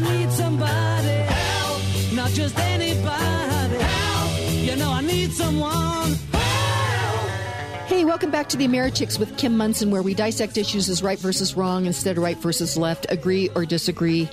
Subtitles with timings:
[0.00, 1.82] Need somebody help,
[2.14, 4.40] not just anybody help.
[4.64, 6.14] You know I need someone.
[7.86, 11.18] Hey, welcome back to the Americhicks with Kim Monson, where we dissect issues as right
[11.18, 14.26] versus wrong instead of right versus left, agree or disagree.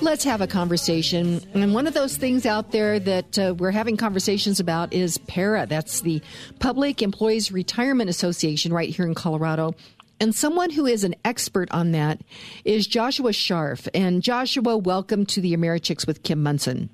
[0.00, 1.40] Let's have a conversation.
[1.54, 5.66] And one of those things out there that uh, we're having conversations about is PERA.
[5.66, 6.22] That's the
[6.58, 9.76] Public Employees Retirement Association right here in Colorado.
[10.20, 12.20] And someone who is an expert on that
[12.64, 13.88] is Joshua Sharf.
[13.94, 16.90] And Joshua, welcome to the Americhicks with Kim Monson.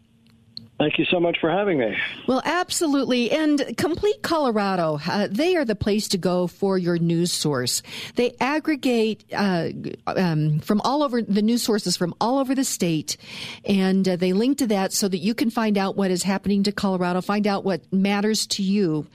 [0.81, 1.95] Thank you so much for having me.
[2.27, 3.31] Well, absolutely.
[3.31, 7.83] And Complete Colorado, uh, they are the place to go for your news source.
[8.15, 9.69] They aggregate uh,
[10.07, 13.19] um, from all over the news sources from all over the state,
[13.67, 16.63] and uh, they link to that so that you can find out what is happening
[16.63, 19.07] to Colorado, find out what matters to you.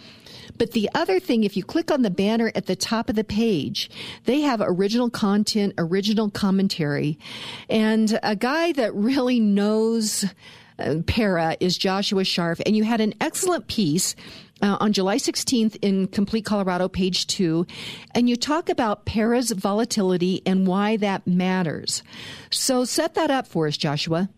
[0.58, 3.24] But the other thing, if you click on the banner at the top of the
[3.24, 3.90] page,
[4.26, 7.18] they have original content, original commentary,
[7.70, 10.26] and a guy that really knows
[10.78, 14.16] uh, PERA is Joshua Sharf, and you had an excellent piece
[14.62, 17.66] uh, on July 16th in Complete Colorado, page two,
[18.14, 22.04] and you talk about PERA's volatility and why that matters.
[22.52, 24.30] So set that up for us, Joshua.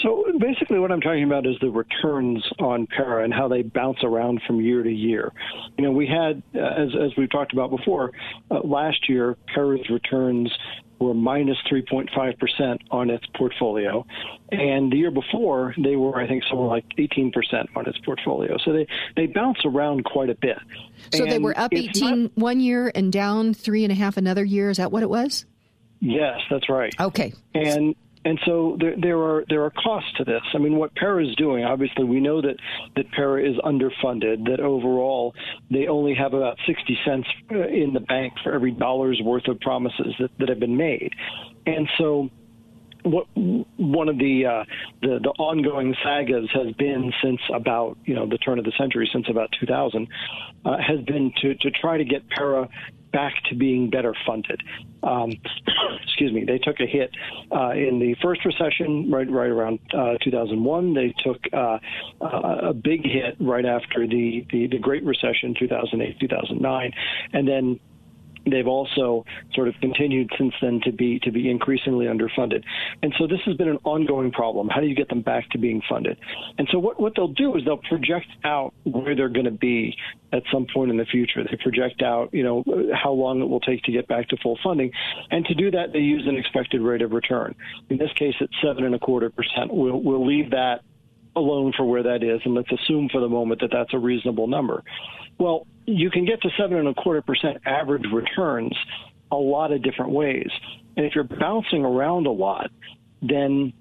[0.00, 3.98] So basically, what I'm talking about is the returns on PERA and how they bounce
[4.02, 5.32] around from year to year.
[5.78, 8.12] You know, we had, uh, as, as we've talked about before,
[8.50, 10.52] uh, last year, PERA's returns
[10.98, 14.06] were minus 3.5% on its portfolio.
[14.50, 17.32] And the year before, they were, I think, somewhere like 18%
[17.76, 18.56] on its portfolio.
[18.64, 20.58] So they, they bounce around quite a bit.
[21.12, 24.16] So and they were up 18 not, one year and down three and a half
[24.16, 24.70] another year.
[24.70, 25.44] Is that what it was?
[26.00, 26.94] Yes, that's right.
[27.00, 27.32] Okay.
[27.54, 27.94] And
[28.24, 30.42] and so there, there are there are costs to this.
[30.54, 32.56] I mean, what PERA is doing, obviously, we know that
[32.96, 34.46] that PERA is underfunded.
[34.46, 35.34] That overall,
[35.70, 39.60] they only have about sixty cents uh, in the bank for every dollar's worth of
[39.60, 41.12] promises that, that have been made,
[41.66, 42.30] and so
[43.04, 44.64] what one of the, uh,
[45.02, 49.08] the the ongoing sagas has been since about you know the turn of the century,
[49.12, 50.08] since about 2000,
[50.64, 52.68] uh, has been to to try to get PERA
[53.14, 54.60] back to being better funded.
[55.02, 55.30] Um,
[56.04, 56.44] excuse me.
[56.44, 57.10] They took a hit
[57.50, 60.94] uh, in the first recession, right right around uh, 2001.
[60.94, 61.78] They took uh,
[62.20, 66.92] a big hit right after the, the the Great Recession, 2008 2009,
[67.32, 67.80] and then
[68.46, 69.24] they've also
[69.54, 72.62] sort of continued since then to be to be increasingly underfunded.
[73.02, 74.68] And so this has been an ongoing problem.
[74.68, 76.18] How do you get them back to being funded?
[76.58, 79.96] And so what, what they'll do is they'll project out where they're going to be
[80.32, 81.44] at some point in the future.
[81.44, 84.58] They project out, you know, how long it will take to get back to full
[84.62, 84.90] funding.
[85.30, 87.54] And to do that, they use an expected rate of return.
[87.88, 89.72] In this case, it's seven and a quarter percent.
[89.72, 90.82] We'll, we'll leave that
[91.36, 94.46] alone for where that is, and let's assume for the moment that that's a reasonable
[94.46, 94.82] number.
[95.38, 98.76] Well, you can get to seven and a quarter percent average returns
[99.30, 100.48] a lot of different ways.
[100.96, 102.70] And if you're bouncing around a lot,
[103.22, 103.72] then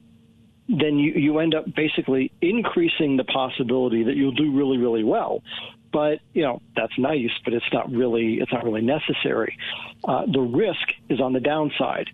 [0.69, 5.43] then you, you end up basically increasing the possibility that you'll do really, really well.
[5.91, 9.57] But you know that's nice, but it's not really it's not really necessary.
[10.03, 12.07] Uh, the risk is on the downside.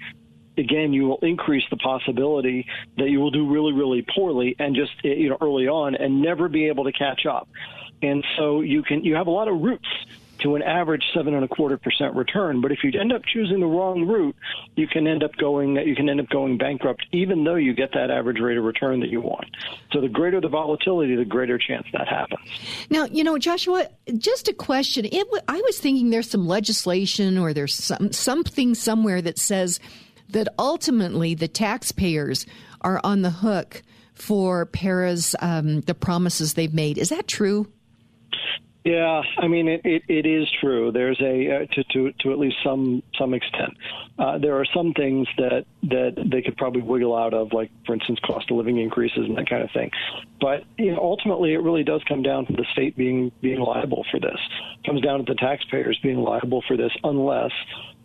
[0.60, 4.92] Again, you will increase the possibility that you will do really, really poorly and just
[5.04, 7.48] eh, you know early on and never be able to catch up
[8.02, 9.88] and so you can you have a lot of routes
[10.40, 12.62] to an average seven and a quarter percent return.
[12.62, 14.38] But if you end up choosing the wrong route,
[14.78, 17.92] you can end up going you can end up going bankrupt, even though you get
[17.94, 19.46] that average rate of return that you want.
[19.92, 22.40] So the greater the volatility, the greater chance that happens.
[22.90, 23.88] Now, you know, Joshua,
[24.18, 25.06] just a question.
[25.06, 29.80] It, I was thinking there's some legislation or there's some something somewhere that says
[30.30, 32.46] that ultimately the taxpayers
[32.82, 33.82] are on the hook
[34.14, 36.98] for PERA's, um, the promises they've made.
[36.98, 37.68] Is that true?
[38.86, 40.92] Yeah, I mean it, it, it is true.
[40.92, 43.72] There's a uh, to, to to at least some some extent.
[44.18, 47.94] Uh, there are some things that that they could probably wiggle out of, like for
[47.94, 49.92] instance, cost of living increases and that kind of thing.
[50.40, 54.06] But you know, ultimately, it really does come down to the state being being liable
[54.10, 54.40] for this.
[54.82, 57.52] It comes down to the taxpayers being liable for this, unless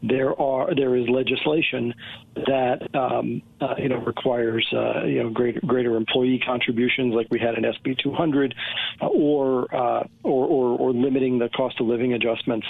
[0.09, 1.95] there are there is legislation
[2.35, 7.39] that um, uh, you know requires uh, you know greater greater employee contributions, like we
[7.39, 8.55] had in SB 200,
[9.01, 12.67] uh, or, uh, or, or or limiting the cost of living adjustments.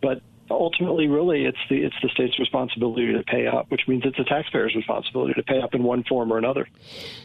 [0.00, 4.16] But ultimately, really, it's the it's the state's responsibility to pay up, which means it's
[4.16, 6.68] the taxpayer's responsibility to pay up in one form or another.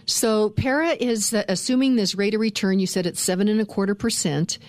[0.06, 2.80] So, PERA is uh, assuming this rate of return.
[2.80, 4.60] You said it's seven and a quarter percent,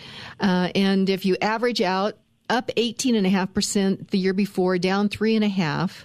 [0.41, 2.17] uh, and if you average out
[2.49, 6.05] up 18.5% the year before, down 3.5.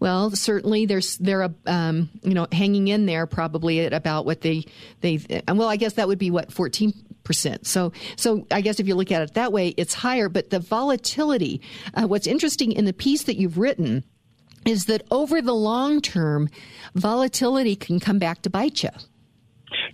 [0.00, 4.64] Well, certainly there's they're um, you know hanging in there probably at about what they
[5.00, 6.92] they well I guess that would be what 14
[7.22, 7.68] percent.
[7.68, 10.28] So so I guess if you look at it that way, it's higher.
[10.28, 11.60] But the volatility.
[11.94, 14.02] Uh, what's interesting in the piece that you've written
[14.66, 16.48] is that over the long term,
[16.96, 18.90] volatility can come back to bite you.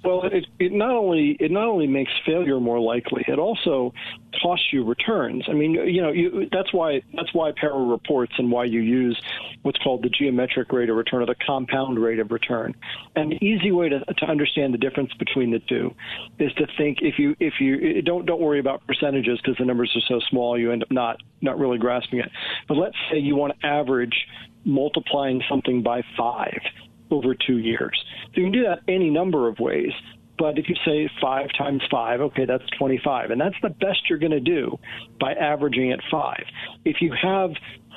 [0.05, 3.93] Well, it, it not only it not only makes failure more likely, it also
[4.41, 5.45] costs you returns.
[5.49, 9.21] I mean, you know, you, that's why that's why PERA reports and why you use
[9.62, 12.75] what's called the geometric rate of return or the compound rate of return.
[13.15, 15.95] The easy way to, to understand the difference between the two
[16.39, 19.93] is to think if you if you don't don't worry about percentages because the numbers
[19.97, 22.31] are so small you end up not not really grasping it.
[22.69, 24.27] But let's say you want to average
[24.65, 26.61] multiplying something by five
[27.10, 28.05] over two years.
[28.34, 29.93] So you can do that any number of ways.
[30.38, 33.32] But if you say five times five, okay, that's 25.
[33.32, 34.78] And that's the best you're going to do
[35.20, 36.44] by averaging at five.
[36.84, 37.50] If you have,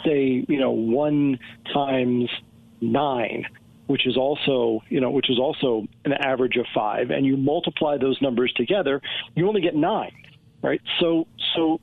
[0.04, 1.38] say, you know, one
[1.72, 2.30] times
[2.82, 3.46] nine,
[3.86, 7.98] which is also, you know, which is also an average of five, and you multiply
[7.98, 9.02] those numbers together,
[9.36, 10.14] you only get nine,
[10.64, 10.82] right?
[11.00, 11.80] So, so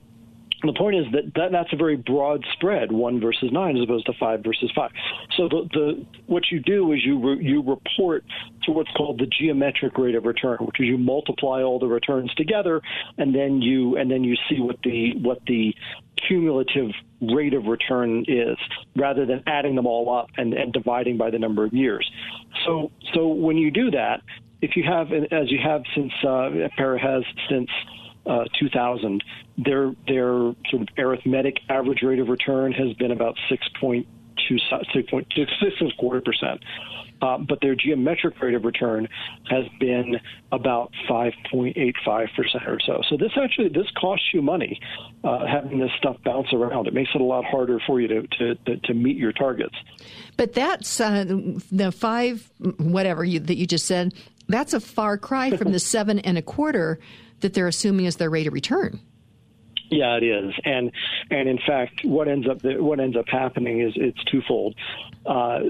[0.69, 4.05] the point is that, that that's a very broad spread, one versus nine, as opposed
[4.05, 4.91] to five versus five.
[5.37, 8.25] So the, the what you do is you re, you report
[8.65, 12.35] to what's called the geometric rate of return, which is you multiply all the returns
[12.35, 12.83] together,
[13.17, 15.75] and then you and then you see what the what the
[16.29, 16.91] cumulative
[17.23, 18.59] rate of return is,
[18.95, 22.09] rather than adding them all up and, and dividing by the number of years.
[22.67, 24.21] So so when you do that,
[24.61, 27.71] if you have as you have since uh, PERA has since
[28.29, 29.25] uh, 2000,
[29.57, 34.07] their their sort of arithmetic average rate of return has been about 6.2
[34.51, 36.63] 6.6 quarter percent.
[37.21, 39.09] Uh, but their geometric rate of return
[39.51, 40.21] has been
[40.53, 43.03] about 5.85 percent or so.
[43.09, 44.81] So this actually this costs you money
[45.25, 46.87] uh, having this stuff bounce around.
[46.87, 49.75] It makes it a lot harder for you to to, to, to meet your targets.
[50.37, 51.25] But that's uh,
[51.73, 52.49] the five
[52.79, 54.15] whatever you, that you just said.
[54.47, 57.01] That's a far cry from the seven and a quarter
[57.41, 59.01] that they're assuming is their rate of return.
[59.91, 60.93] Yeah, it is, and
[61.31, 64.75] and in fact, what ends up what ends up happening is it's twofold.
[65.25, 65.61] Uh,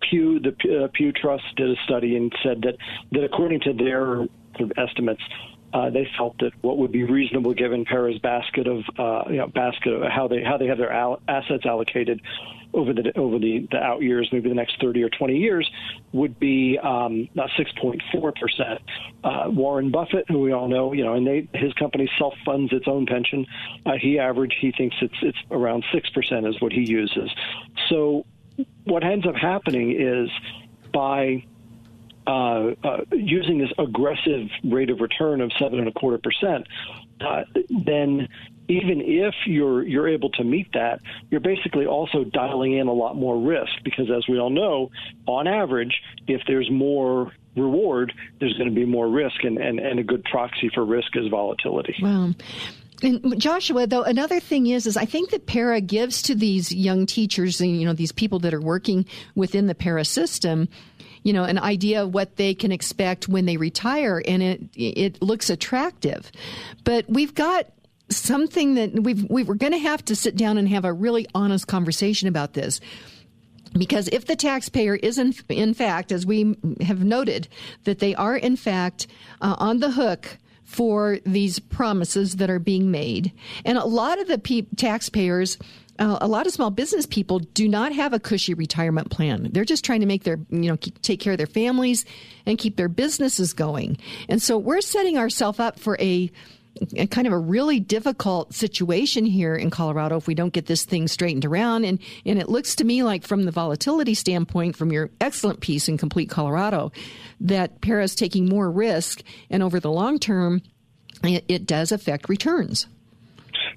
[0.00, 2.76] Pew the uh, Pew Trust did a study and said that
[3.12, 4.26] that according to their
[4.78, 5.22] estimates,
[5.74, 9.48] uh, they felt that what would be reasonable given PERA's basket of uh, you know
[9.48, 12.22] basket of how they how they have their al- assets allocated
[12.74, 15.70] over the over the, the out years, maybe the next 30 or 20 years,
[16.12, 18.80] would be um, 6.4 percent.
[19.24, 22.72] Uh, Warren Buffett, who we all know, you know, and they, his company self funds
[22.72, 23.46] its own pension.
[23.86, 27.30] Uh, he average, he thinks it's it's around six percent is what he uses.
[27.88, 28.26] So
[28.84, 30.30] what ends up happening is
[30.92, 31.44] by
[32.26, 36.66] uh, uh, using this aggressive rate of return of seven and a quarter percent,
[37.84, 38.28] then
[38.68, 41.00] even if you're you're able to meet that,
[41.30, 44.90] you're basically also dialing in a lot more risk because, as we all know,
[45.26, 49.98] on average, if there's more reward, there's going to be more risk, and, and, and
[49.98, 51.96] a good proxy for risk is volatility.
[53.02, 57.06] And Joshua, though, another thing is, is I think that PERA gives to these young
[57.06, 60.68] teachers, and you know, these people that are working within the PERA system,
[61.22, 65.22] you know, an idea of what they can expect when they retire, and it it
[65.22, 66.32] looks attractive.
[66.84, 67.66] But we've got
[68.10, 71.26] something that we've we were going to have to sit down and have a really
[71.34, 72.80] honest conversation about this.
[73.74, 77.48] Because if the taxpayer is in, in fact, as we have noted,
[77.84, 79.06] that they are in fact
[79.40, 83.32] uh, on the hook for these promises that are being made,
[83.64, 85.56] and a lot of the pe- taxpayers
[85.98, 89.48] uh, a lot of small business people do not have a cushy retirement plan.
[89.52, 92.04] They're just trying to make their, you know, keep, take care of their families
[92.46, 93.98] and keep their businesses going.
[94.28, 96.30] And so we're setting ourselves up for a, a
[97.10, 101.08] kind of a really difficult situation here in Colorado if we don't get this thing
[101.08, 101.84] straightened around.
[101.84, 105.88] And, and it looks to me like from the volatility standpoint, from your excellent piece
[105.88, 106.92] in Complete Colorado,
[107.40, 109.22] that PERA is taking more risk.
[109.50, 110.62] And over the long term,
[111.22, 112.86] it, it does affect returns.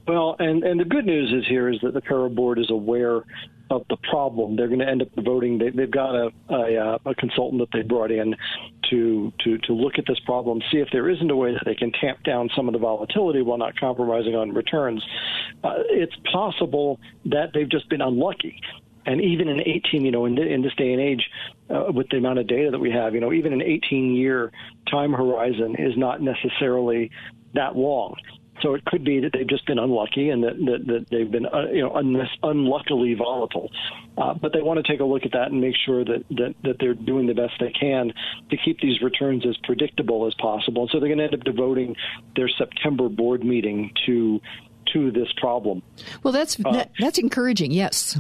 [0.08, 3.24] Well, and, and the good news is here is that the PERA board is aware
[3.70, 4.56] of the problem.
[4.56, 5.58] They're going to end up voting.
[5.58, 8.36] They, have got a, a, uh, a, consultant that they brought in
[8.92, 11.76] to, to, to look at this problem, see if there isn't a way that they
[11.76, 15.04] can tamp down some of the volatility while not compromising on returns.
[15.64, 18.62] Uh, it's possible that they've just been unlucky.
[19.06, 21.28] And even in 18, you know, in, in this day and age,
[21.70, 24.52] uh, with the amount of data that we have, you know, even an 18 year
[24.90, 27.10] time horizon is not necessarily
[27.56, 28.16] that long.
[28.62, 31.46] So it could be that they've just been unlucky and that, that, that they've been,
[31.46, 33.72] uh, you know, un- unluckily volatile.
[34.18, 36.56] Uh, but they want to take a look at that and make sure that, that,
[36.64, 38.14] that they're doing the best they can
[38.50, 40.84] to keep these returns as predictable as possible.
[40.84, 41.96] And so they're going to end up devoting
[42.36, 44.40] their September board meeting to
[44.94, 45.82] to this problem.
[46.24, 47.72] Well, that's uh, that, that's encouraging.
[47.72, 48.20] Yes.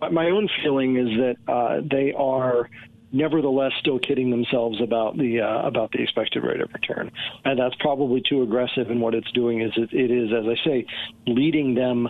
[0.00, 2.68] My own feeling is that uh, they are
[3.12, 7.10] nevertheless still kidding themselves about the uh, about the expected rate of return,
[7.44, 8.90] and that's probably too aggressive.
[8.90, 10.86] And what it's doing is it, it is, as I say,
[11.26, 12.08] leading them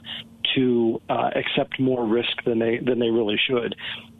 [0.55, 3.75] to uh, accept more risk than they than they really should.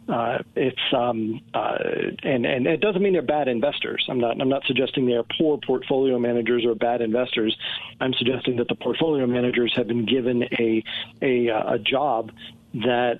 [0.07, 1.77] Uh, it's um, uh,
[2.23, 4.05] and and it doesn't mean they're bad investors.
[4.09, 7.55] I'm not I'm not suggesting they're poor portfolio managers or bad investors.
[8.01, 10.83] I'm suggesting that the portfolio managers have been given a
[11.21, 12.31] a, uh, a job
[12.73, 13.19] that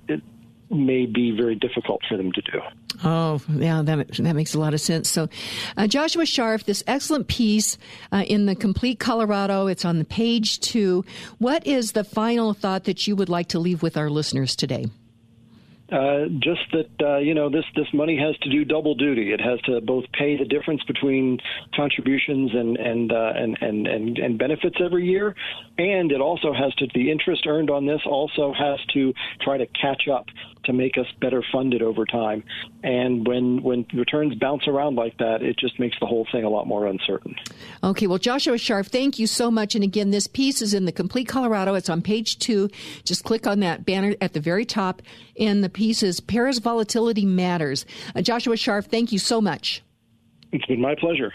[0.74, 2.62] may be very difficult for them to do.
[3.03, 5.10] Oh, yeah, that, that makes a lot of sense.
[5.10, 5.30] So,
[5.77, 7.77] uh, Joshua Sharf, this excellent piece
[8.12, 11.03] uh, in the Complete Colorado, it's on the page two.
[11.39, 14.86] What is the final thought that you would like to leave with our listeners today?
[15.92, 19.32] Uh, just that uh, you know this this money has to do double duty.
[19.32, 21.39] It has to both pay the difference between
[21.75, 25.36] contributions and and uh, and, and and and benefits every year,
[25.77, 29.65] and it also has to the interest earned on this also has to try to
[29.65, 30.27] catch up
[30.65, 32.44] to make us better funded over time.
[32.84, 36.50] And when when returns bounce around like that, it just makes the whole thing a
[36.50, 37.36] lot more uncertain.
[37.84, 39.75] Okay, well, Joshua Sharf, thank you so much.
[39.75, 41.74] And again, this piece is in the Complete Colorado.
[41.74, 42.70] It's on page two.
[43.03, 45.01] Just click on that banner at the very top,
[45.39, 47.86] and the piece is PERA's Volatility Matters.
[48.15, 49.82] Uh, Joshua Sharf, thank you so much.
[50.51, 51.34] It's been my pleasure.